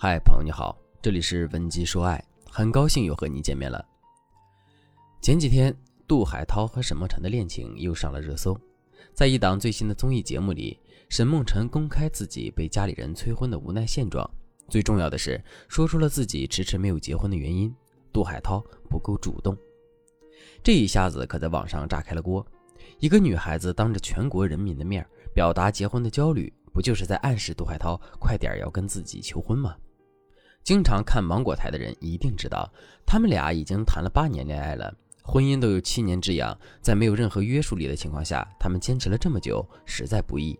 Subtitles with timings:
[0.00, 3.84] 嗨，朋友你好，这里是文姬说爱，很高兴又和你见面了。
[5.20, 5.76] 前几天，
[6.06, 8.56] 杜海涛和沈梦辰的恋情又上了热搜。
[9.12, 10.78] 在一档最新的综艺节目里，
[11.08, 14.24] 沈梦辰公开自己被家里人催婚的无奈现状，
[14.68, 17.74] 最重要的是说出了自己迟迟没有结婚的原因：
[18.12, 19.58] 杜海涛不够主动。
[20.62, 22.46] 这一下子可在网上炸开了锅。
[23.00, 25.04] 一个女孩子当着全国人民的面
[25.34, 29.74] 表达结婚的焦虑，不就是在暗示杜海涛快点要跟自己求婚吗？
[30.64, 32.70] 经常看芒果台的人一定知道，
[33.06, 40.58] 他们俩已经谈了八年恋爱了，婚姻都有七年之痒，在没有任何约束力的情况下，他们坚持了这么久，实在不易。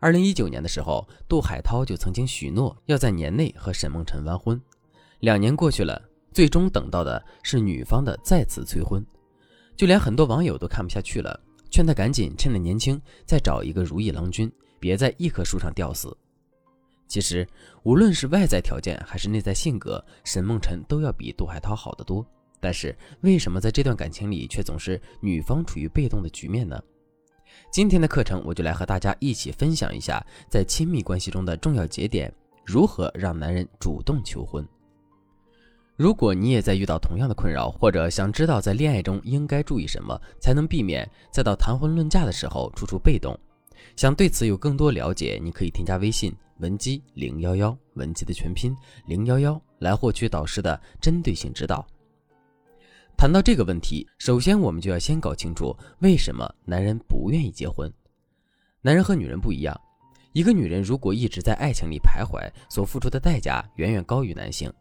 [0.00, 4.60] 二零一九年的时候，杜海涛就曾经许诺要在年内和沈梦辰完婚，
[5.20, 6.00] 两年过去了，
[6.32, 9.04] 最终等到的是女方的再次催婚。
[9.76, 16.16] 就连很多网友都看不下去了，劝他赶紧趁着年轻再找一个如意郎君，别在一棵树上吊死。
[17.08, 17.44] 其实，
[17.82, 22.24] 无论是外在条件还是内在性格，沈梦辰都要比杜海涛好得多。
[22.60, 26.78] 但是，为什么在这段感情里却总是女方处于被动的局面呢？
[27.72, 32.32] 今天的课程，我就来和大家一起分享一下在亲密关系中的重要节点，
[32.64, 34.66] 如何让男人主动求婚。
[35.96, 43.36] 如果你也在遇到同样的困扰，或者想知道在恋爱中应该注意什么，才能避免再到谈婚论嫁的时候处处被动，
[43.96, 48.74] 想对此有更多了解，你可以添加微信文姬零幺幺，文姬的全拼
[49.06, 51.86] 零幺幺，来获取导师的针对性指导。
[53.16, 57.92] 谈到这个问题，首先我们就要先搞清楚为什么男人不愿意结婚。
[58.80, 59.80] 男人和女人不一样，
[60.32, 64.72] 一个女人如果一直在爱情里徘徊，所付出的代价远远高于男性。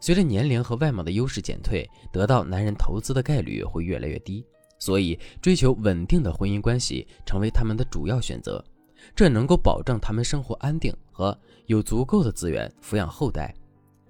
[0.00, 4.44] 随着年龄和外貌的优势减退，得到男人投资的概率会越来越低，
[4.78, 8.64] 所以追求稳定的婚姻关系成为他们的主要选择。
[9.14, 11.36] 这能够保证他们生活安定和
[11.66, 13.54] 有足够的资源抚养后代。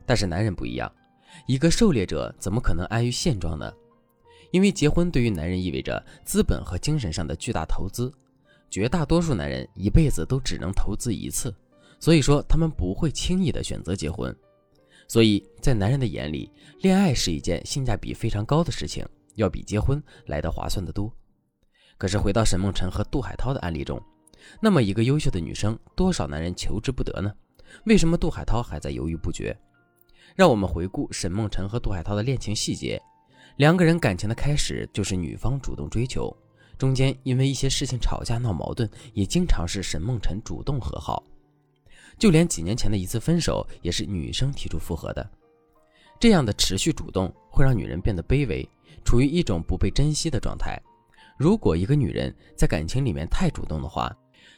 [0.04, 0.92] 但是男人不一样，
[1.46, 3.72] 一个狩猎者怎么可能安于现状呢？
[4.50, 8.12] 因为结婚对于男人意味着资本和精神上的巨大投资，
[8.68, 11.54] 绝大多数男人一辈子都只能投资一次，
[11.98, 14.34] 所以说他们不会轻易的选择结婚。
[15.08, 16.50] 所以在男人的眼里，
[16.80, 19.06] 恋爱是一件性价比非常高的事情，
[19.36, 21.10] 要比结婚来得划算得多。
[21.96, 24.02] 可是回到沈梦辰和杜海涛的案例中，
[24.60, 27.32] 那么一个优秀的女生，多少男人求之不得呢？
[27.84, 29.56] 为什么杜海涛还在犹豫不决？
[30.34, 33.00] 让我们回顾沈梦辰和杜海涛的恋情细节。
[33.56, 36.34] 两个人感情的开始就是女方主动追求，
[36.78, 41.22] 中间因为一些事情吵架闹矛盾，也经常是沈梦辰主动和好。
[42.18, 45.30] 就连几年前的一次分手，也是女生提出复合的。
[46.20, 48.66] 这样的持续主动会让女人变得卑微，
[49.04, 50.80] 处于一种不被珍惜的状态。
[51.36, 54.14] 如果一个女人在感情里面太主动的话，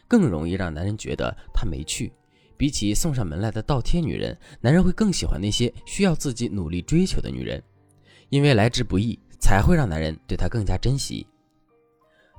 [0.06, 2.12] 更容易让男人觉得她没趣。
[2.56, 7.62] 比起送上门来的倒贴女人，男人会更喜欢那些需要自己努力追求的女人，
[8.28, 11.26] 因为来之不易，才会让男人对她更加珍惜。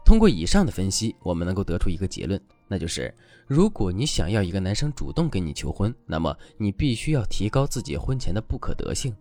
[0.06, 2.40] 通过以上的分析，我们能够得出一个结论。
[2.68, 3.14] 那就是，
[3.46, 9.16] 如果你想要一个男生主动跟你求婚，那么你必须要提高自己婚前的不可得性，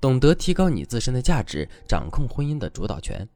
[0.00, 3.26] 懂得提高你自身的价值，掌控婚姻的主导权。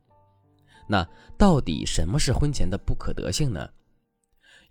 [0.87, 1.09] 那
[1.39, 3.69] 到底什么是婚前的不可得性呢？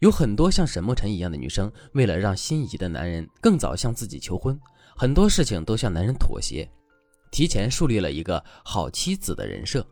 [0.04, 4.60] 有很多像沈梦辰一样的女生，为了让心仪的男人更早向自己求婚，
[4.98, 6.70] 很多事情都向男人妥协，
[7.32, 9.88] 提前树立了一个好妻子的人设，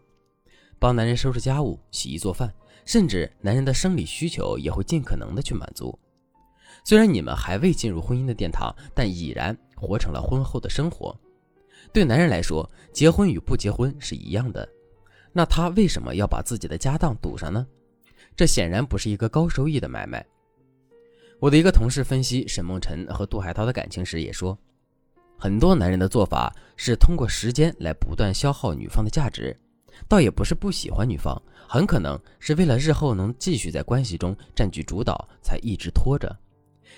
[0.78, 2.54] 帮男人收拾家务、洗衣做饭。
[2.84, 5.98] 甚至男人的生理需求也会尽可能的去满足。
[6.84, 11.18] 虽然你们还未进入婚姻的殿堂，但已然活成了婚后的生活。
[11.94, 14.68] 对男人来说，结婚与不结婚是一样的。
[15.32, 17.66] 那他为什么要把自己的家当赌上呢？
[18.36, 20.25] 这显然不是一个高收益的买卖。
[21.40, 24.58] 我的一个同事分析沈梦辰和杜海涛的感情时也说，
[25.38, 29.56] 很多男人的做法是通过时间来不断消耗女方的价值。
[30.08, 36.35] 倒也不是不喜欢女方，很可能是为了日后能继续在关系中占据主导，才一直拖着。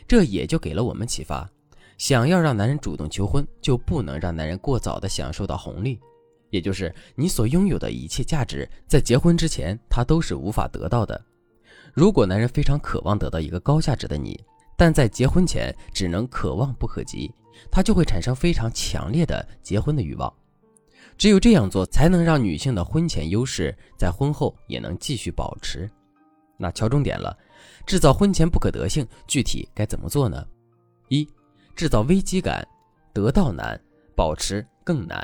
[0.08, 1.50] 这也就给了我们启发：
[1.98, 6.00] 想要让男人主动求婚，就不能让男人过早的享受到红利，
[6.54, 11.20] 也就是你所拥有的一切价值，在结婚之前他都是无法得到的。
[11.96, 14.40] 如果男人非常渴望得到一个高价值的你，
[14.78, 17.34] 但在结婚前只能可望不可及，
[17.72, 20.32] 他就会产生非常强烈的结婚的欲望。
[21.18, 25.90] 只有这样做，才能让女性的婚前优势在婚后也能继续保持。
[26.56, 27.36] 那敲重点了，
[27.88, 30.46] 制造婚前不可得性，具体该怎么做呢？
[31.10, 31.28] 一、
[31.76, 32.64] 制造危机感，
[33.12, 33.80] 得到难，
[34.16, 35.20] 保持更难。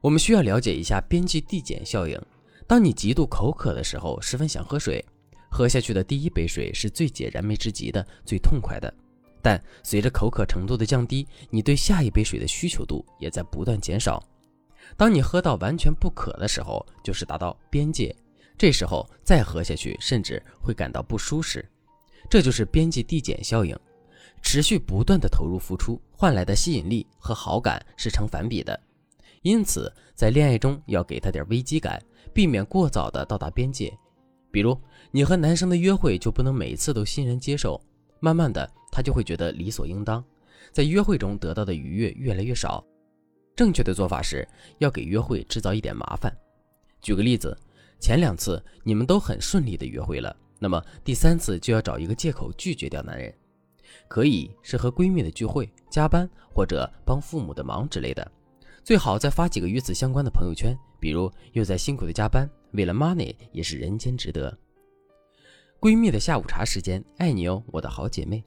[0.00, 2.20] 我们需要了解一下边际递减效应。
[2.66, 5.04] 当你极度口渴的时候，十分想喝水，
[5.50, 8.92] 喝下去的第一杯水是最解燃眉之急的、最痛快的。
[9.40, 14.22] 但随着口渴程度的降低，你对下一杯水的需求度也在不断减少。
[14.96, 18.14] 当你喝到完全不渴的时候，就是达到边界，
[18.56, 21.66] 这时候再喝下去，甚至会感到不舒适。
[22.28, 23.74] 这就是边际递减效应，
[24.42, 28.78] 持续不断的投入付出换来的吸引力和好感是成反比的。
[29.48, 31.98] 因此，在恋爱中要给他点危机感，
[32.34, 33.90] 避免过早的到达边界。
[34.50, 34.78] 比如，
[35.10, 37.80] 你和男生的约会就不能每次都欣然接受，
[38.20, 40.22] 慢慢的他就会觉得理所应当，
[40.70, 42.84] 在约会中得到的愉悦越来越少。
[43.56, 44.46] 正确的做法是
[44.76, 46.30] 要给约会制造一点麻烦。
[47.00, 47.56] 举个例子，
[47.98, 53.34] 前两次你们都很顺利的约会了，那么第三次就要找一个借口拒绝掉男人，
[54.08, 58.30] 可以是和闺蜜的聚会、加班或者帮父母的忙之类的。
[58.88, 64.58] 最好再发几个与此相关的朋友圈，比如又在辛苦的加班，为了 money 也是人间值得。
[65.78, 68.42] 闺蜜的下午茶时间，爱你哦，我的好姐妹。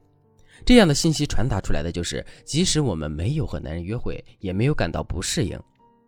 [0.66, 5.62] 这样的信息传达出来的就是，即使我们没有和男人约会，也没有感到不适应，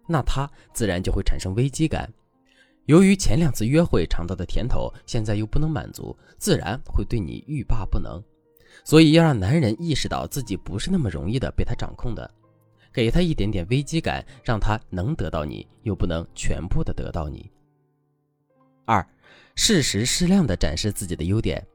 [0.07, 2.11] 那他自然就会产生危机感。
[2.85, 8.19] 由于前两次约会尝到的甜头，现在又不能满足，自然会对你欲罢不能。
[8.83, 12.27] 所以要让男人意识到自己不是那么容易的被他掌控的。
[12.93, 17.51] 给他一点点危机感，让他能得到你，又不能全部的得到你。
[18.85, 19.05] 二，
[19.55, 21.65] 适时适量的展示自己的优点。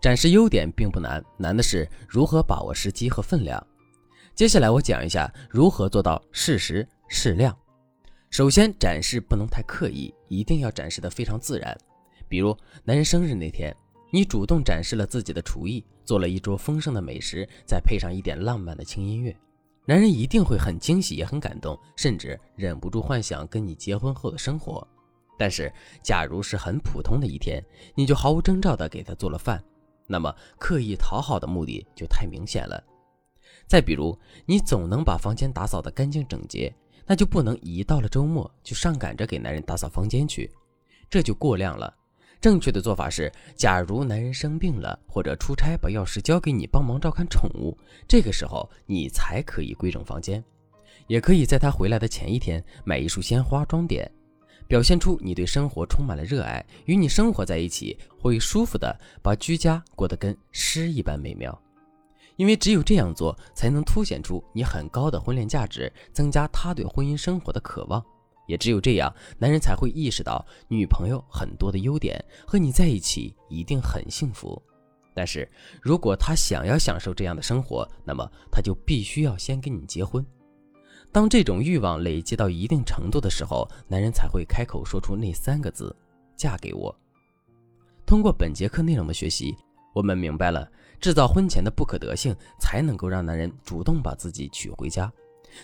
[0.00, 3.60] 展示优点并不难，难的是如何把握时机和分量。
[4.34, 7.56] 接下来我讲一下如何做到适时适量。
[8.30, 11.76] 首先，展示不能太刻意，一定要展示的非常自然。
[12.28, 13.74] 比如男人生日那天，
[14.12, 19.34] 你主动展示了自己的厨艺，做了一桌丰盛的美食，再配上一点浪漫的轻音乐。
[19.88, 24.86] 男人一定会很惊喜，也很感动，甚至忍不住幻想跟你结婚后的生活。
[25.38, 27.64] 但是，假如是很普通的一天，
[27.94, 29.64] 你就毫无征兆地给他做了饭，
[30.06, 32.84] 那么刻意讨好的目的就太明显了。
[33.66, 34.14] 再比如，
[34.44, 36.70] 你总能把房间打扫得干净整洁，
[37.06, 40.50] 那就不能一到了周末就上赶着给男人打扫房间去，
[41.08, 41.96] 这就过量了。
[42.40, 47.76] 正确的做法是，假如男人生病了或者出差把钥匙交给你帮忙照看宠物，
[48.06, 50.42] 这个时候你才可以归整房间。
[51.08, 54.08] 也可以在他回来的前一天买一束鲜花装点，
[54.68, 61.58] 表现出你对生活充满了热爱，与你生活在一起会舒服的把居家过得跟诗一般美妙。
[62.36, 68.00] 因为只有这样做，才能凸显出你很高的婚恋价值，增加他对婚姻生活的渴望。
[68.48, 74.60] 也只有这样，男人才会意识到女朋友很多的优点，和你在一起一定很幸福。
[75.14, 75.48] 但是
[75.82, 80.24] 如果他想要享受这样的生活，那么他就必须要先跟你结婚。
[81.12, 85.94] 当这种欲望累积到一定程度的时候，男人才会开口说出那三个字
[86.36, 86.94] ：“嫁给我。”
[88.06, 89.54] 通过本节课内容的学习，
[89.94, 95.12] 我们明白了制造婚前的不可得性，才能够让男人主动把自己娶回家。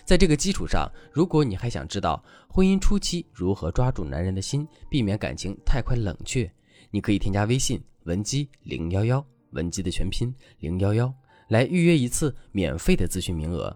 [0.03, 6.51] 在这个基础上，如果你还想知道婚姻初期如何抓住男人的心，避免感情太快冷却，
[6.91, 11.13] 你可以添加微信文姬零幺幺，文姬的全拼零幺幺，
[11.49, 13.75] 来预约一次免费的咨询名额。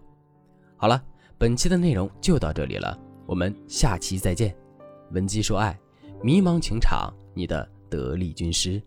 [0.76, 1.02] 好了，
[1.38, 4.54] 本期的内容就到这里了，我们下期再见。
[5.12, 5.78] 文姬说爱，
[6.22, 8.82] 迷茫情场，你的得力军师。